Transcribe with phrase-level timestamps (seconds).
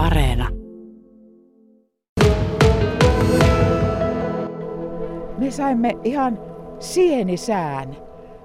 [0.00, 0.48] Areena.
[5.38, 6.38] Me saimme ihan
[6.78, 7.96] sienisään.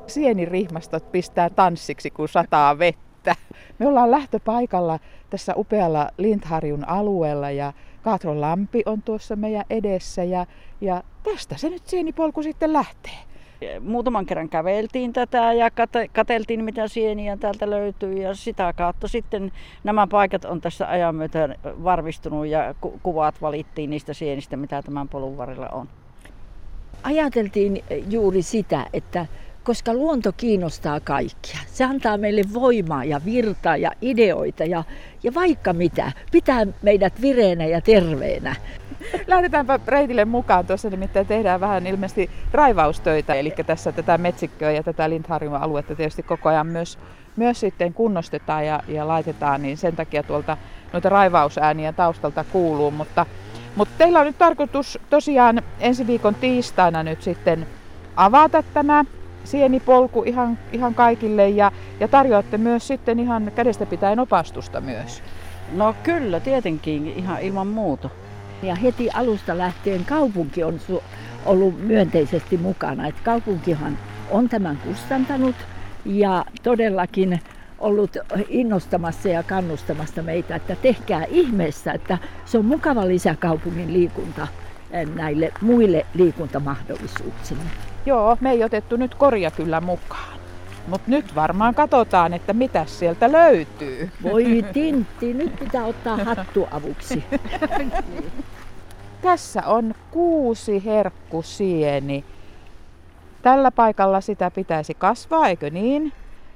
[0.08, 3.36] Sienirihmastot pistää tanssiksi, kun sataa vettä.
[3.80, 5.00] Me ollaan lähtöpaikalla
[5.30, 10.46] tässä upealla Lindharjun alueella ja Kaatron lampi on tuossa meidän edessä ja,
[10.82, 13.20] ja tästä se nyt sienipolku sitten lähtee.
[13.80, 15.70] Muutaman kerran käveltiin tätä ja
[16.14, 19.52] kateltiin mitä sieniä täältä löytyy ja sitä kautta sitten
[19.84, 25.38] nämä paikat on tässä ajan myötä varmistunut ja kuvat valittiin niistä sienistä mitä tämän polun
[25.38, 25.88] varrella on.
[27.04, 29.26] Ajateltiin juuri sitä, että
[29.66, 31.60] koska luonto kiinnostaa kaikkia.
[31.68, 34.84] Se antaa meille voimaa ja virtaa ja ideoita ja,
[35.24, 36.12] ja vaikka mitä.
[36.32, 38.56] Pitää meidät vireenä ja terveenä.
[39.28, 40.68] Lähdetäänpä reitille mukaan.
[40.68, 43.34] Tuossa nimittäin tehdään vähän ilmeisesti raivaustöitä.
[43.34, 46.98] Eli tässä tätä metsikköä ja tätä Lindharjun aluetta tietysti koko ajan myös,
[47.36, 49.62] myös sitten kunnostetaan ja, ja laitetaan.
[49.62, 50.58] Niin sen takia tuolta
[50.94, 52.92] noita raivausääniä taustalta kuuluu.
[52.92, 53.26] Mutta,
[53.76, 57.68] mutta teillä on nyt tarkoitus tosiaan ensi viikon tiistaina nyt sitten
[58.16, 59.06] avata tämä
[59.46, 65.24] sienipolku ihan, ihan kaikille ja, ja tarjoatte myös sitten ihan kädestä pitäen opastusta myös.
[65.72, 68.10] No kyllä, tietenkin, ihan ilman muuta.
[68.64, 71.04] Ja heti alusta lähtien kaupunki on su-
[71.46, 73.08] ollut myönteisesti mukana.
[73.08, 73.98] Et kaupunkihan
[74.32, 75.56] on tämän kustantanut
[76.06, 77.40] ja todellakin
[77.80, 78.18] ollut
[78.50, 84.48] innostamassa ja kannustamassa meitä, että tehkää ihmeessä, että se on mukava lisä kaupungin liikunta
[85.16, 87.64] näille muille liikuntamahdollisuuksille.
[88.06, 90.40] Joo, me ei otettu nyt korja kyllä mukaan.
[90.88, 94.10] Mutta nyt varmaan katsotaan, että mitä sieltä löytyy.
[94.24, 97.24] Voi Tintti, nyt pitää ottaa hattu avuksi.
[99.22, 102.26] Tässä on kuusi herkkusieni.
[103.42, 106.14] Tällä paikalla sitä pitäisi kasvaa, eikö niin?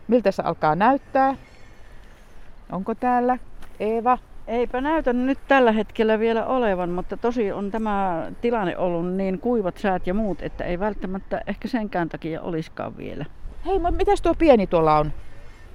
[0.07, 1.35] Miltä se alkaa näyttää?
[2.71, 3.37] Onko täällä
[3.79, 4.17] Eeva?
[4.49, 9.77] Eipä näytä nyt tällä hetkellä vielä olevan, mutta tosi on tämä tilanne ollut niin kuivat
[9.77, 13.25] säät ja muut, että ei välttämättä ehkä senkään takia olisikaan vielä.
[13.65, 15.13] Hei, mutta mitäs tuo pieni tuolla on?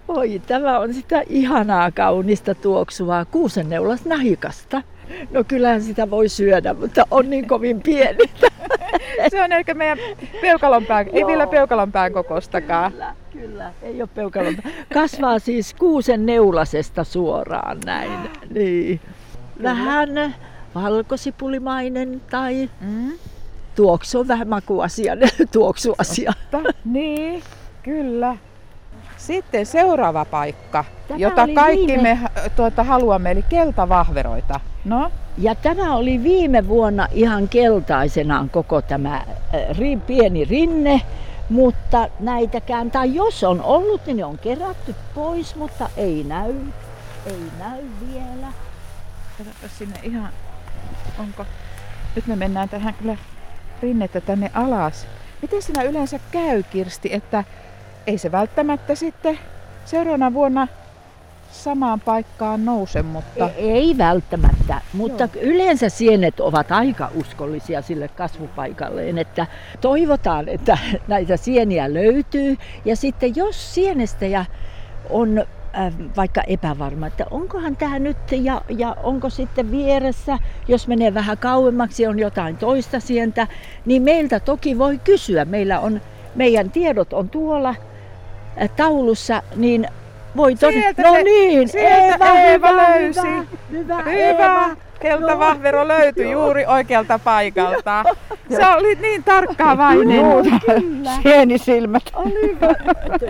[0.08, 4.82] Oi, tämä on sitä ihanaa kaunista tuoksuvaa kuusenneulas nahikasta.
[5.30, 8.30] No kyllähän sitä voi syödä, mutta on niin kovin pieni.
[9.30, 9.98] Se on ehkä meidän
[10.40, 12.92] peukalonpään, ei vielä peukalonpään kokostakaan.
[12.92, 14.56] Kyllä, kyllä, ei ole peukalon.
[14.94, 18.30] Kasvaa siis kuusen neulasesta suoraan näin.
[18.50, 19.00] Niin.
[19.62, 20.34] Vähän
[20.74, 23.12] valkosipulimainen tai mm.
[23.74, 25.14] tuoksu on vähän makuasia,
[25.52, 26.32] tuoksuasia.
[26.84, 27.42] niin,
[27.82, 28.36] kyllä.
[29.16, 32.02] Sitten seuraava paikka, Tätä jota kaikki viime...
[32.02, 34.60] me tuota, haluamme, eli keltavahveroita.
[34.84, 35.10] No?
[35.38, 41.00] Ja tämä oli viime vuonna ihan keltaisenaan koko tämä äh, pieni rinne,
[41.48, 46.54] mutta näitäkään, tai jos on ollut, niin ne on kerätty pois, mutta ei näy,
[47.26, 48.52] ei näy vielä.
[49.38, 50.28] Katsota sinne ihan,
[51.18, 51.46] onko,
[52.16, 53.16] nyt me mennään tähän kyllä
[53.82, 55.06] rinnettä tänne alas.
[55.42, 57.44] Miten sinä yleensä käy, Kirsti, että
[58.06, 59.38] ei se välttämättä sitten
[59.84, 60.68] seuraavana vuonna
[61.54, 63.50] samaan paikkaan nouse, mutta...
[63.56, 65.42] Ei, ei välttämättä, mutta Joo.
[65.42, 69.46] yleensä sienet ovat aika uskollisia sille kasvupaikalleen, että
[69.80, 70.78] toivotaan, että
[71.08, 72.56] näitä sieniä löytyy.
[72.84, 74.44] Ja sitten jos sienestäjä
[75.10, 80.38] on äh, vaikka epävarma, että onkohan tämä nyt ja, ja onko sitten vieressä,
[80.68, 83.46] jos menee vähän kauemmaksi, on jotain toista sientä,
[83.86, 85.44] niin meiltä toki voi kysyä.
[85.44, 86.00] Meillä on,
[86.34, 89.88] meidän tiedot on tuolla äh, taulussa, niin
[90.36, 90.80] voi todeta.
[90.80, 93.20] Sieltä no se, niin, sieltä Eeva, Eeva hyvä, löysi.
[93.70, 94.02] Hyvä, hyvä.
[94.02, 94.76] hyvä.
[95.00, 95.88] Keltavahvero no.
[95.88, 98.04] löytyi juuri oikealta paikalta.
[98.48, 100.16] Se oli niin tarkkaavainen.
[100.16, 101.10] Joo, kyllä.
[101.22, 102.02] Sienisilmät.
[102.14, 102.58] Oli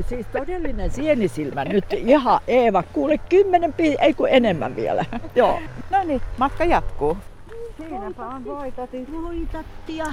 [0.08, 1.64] siis todellinen sienisilmä.
[1.64, 5.04] Nyt ihan Eeva, kuule kymmenen, ei kun enemmän vielä.
[5.34, 5.60] Joo.
[5.90, 7.16] No niin, matka jatkuu.
[7.76, 9.06] Siinäpä on voitati.
[9.22, 10.06] Voitattia.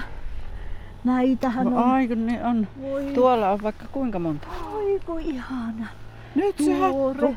[1.03, 1.83] Näitähän no, on.
[1.83, 2.67] Aiku, niin on.
[2.81, 3.03] Voi.
[3.03, 4.47] Tuolla on vaikka kuinka monta.
[4.75, 5.87] Aiku ihana.
[6.35, 7.35] Nyt se hattu.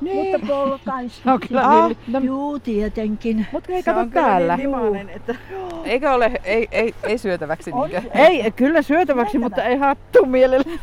[0.00, 0.40] Niin.
[0.40, 1.20] Mutta polkaisi.
[1.24, 3.46] No kyllä ah, no, Juu, tietenkin.
[3.52, 4.56] Mutta ei kato täällä.
[4.56, 5.34] Niin limainen, että...
[5.84, 8.02] Eikö ole, ei, ei, ei syötäväksi niinkö?
[8.14, 10.78] Ei, kyllä syötäväksi, mutta ei hattu mielellä.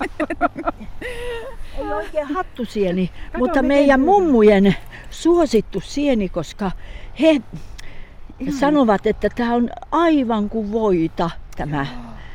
[1.78, 4.76] ei oikein hattusieni, kato, mutta meidän mummujen
[5.10, 6.70] suosittu sieni, koska
[7.20, 7.40] he
[8.40, 8.54] Ihan.
[8.54, 11.86] sanovat, että tämä on aivan kuin voita tämä.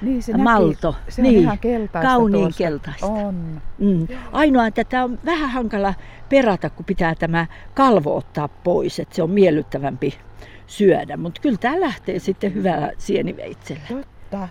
[0.03, 0.91] Niin, se malto.
[0.91, 1.11] Näki.
[1.11, 2.57] Se on niin, ihan keltaista Kauniin tuosta.
[2.57, 3.05] keltaista.
[3.05, 3.61] On.
[3.79, 4.07] Mm.
[4.31, 5.93] Ainoa, että tämä on vähän hankala
[6.29, 10.13] perata, kun pitää tämä kalvo ottaa pois, että se on miellyttävämpi
[10.67, 11.17] syödä.
[11.17, 13.81] Mutta kyllä tämä lähtee sitten hyvällä sieniveitsellä.
[13.89, 14.47] Totta.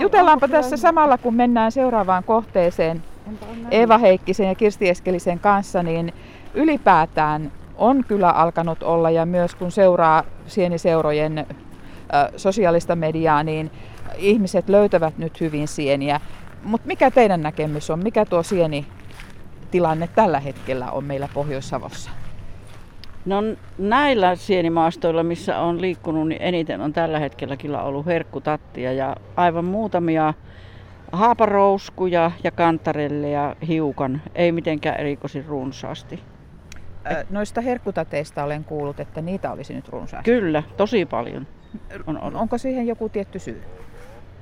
[0.00, 3.02] Jutellaanpa tässä samalla, kun mennään seuraavaan kohteeseen
[3.70, 6.12] Eva Heikkisen ja Kirsti Eskelisen kanssa, niin
[6.54, 11.44] ylipäätään on kyllä alkanut olla ja myös kun seuraa sieniseurojen ö,
[12.38, 13.70] sosiaalista mediaa, niin
[14.16, 16.20] ihmiset löytävät nyt hyvin sieniä.
[16.62, 17.98] Mutta mikä teidän näkemys on?
[18.02, 18.86] Mikä tuo sieni
[19.70, 22.10] tilanne tällä hetkellä on meillä Pohjois-Savossa?
[23.26, 23.42] No
[23.78, 29.64] näillä sienimaastoilla, missä on liikkunut, niin eniten on tällä hetkellä kyllä ollut herkkutattia ja aivan
[29.64, 30.34] muutamia
[31.12, 36.20] haaparouskuja ja kantarelleja hiukan, ei mitenkään erikoisin runsaasti.
[37.30, 40.30] Noista herkkutateista olen kuullut, että niitä olisi nyt runsaasti.
[40.30, 41.46] Kyllä, tosi paljon.
[42.06, 43.62] On, on, onko siihen joku tietty syy?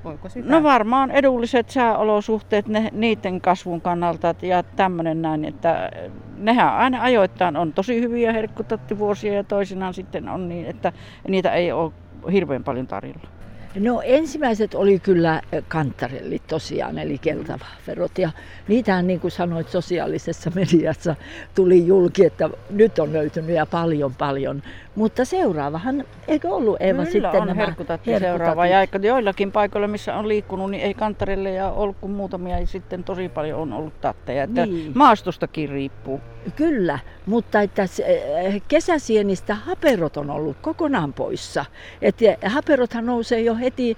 [0.05, 0.49] Voiko sitä?
[0.49, 5.91] No varmaan edulliset sääolosuhteet ne, niiden kasvun kannalta ja tämmöinen näin, että
[6.37, 10.93] nehän aina ajoittain on tosi hyviä herkkutattivuosia ja toisinaan sitten on niin, että
[11.29, 11.93] niitä ei ole
[12.33, 13.40] hirveän paljon tarjolla.
[13.79, 18.19] No ensimmäiset oli kyllä kantarellit tosiaan, eli keltavaferot.
[18.19, 18.31] Ja
[18.69, 21.17] niitähän niin kuin sanoit sosiaalisessa mediassa
[21.55, 24.63] tuli julki, että nyt on löytynyt ja paljon paljon.
[24.95, 28.67] Mutta seuraavahan, eikö ollut Eeva Kyllä sitten on nämä herkkutatti seuraava.
[28.67, 33.05] Ja joillakin paikoilla, missä on liikkunut, niin ei kantarelle ja ollut kuin muutamia ja sitten
[33.05, 34.43] tosi paljon on ollut tatteja.
[34.43, 34.93] Että Niin.
[34.95, 36.21] Maastostakin riippuu.
[36.57, 41.65] Kyllä, mutta että eh, kesäsienistä haperot on ollut kokonaan poissa.
[42.03, 42.17] Et
[42.47, 43.97] haperothan nousee jo heti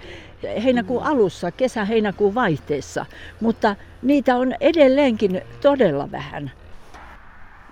[0.65, 3.07] heinäkuun alussa, kesä-heinäkuun vaihteessa,
[3.41, 6.51] mutta niitä on edelleenkin todella vähän.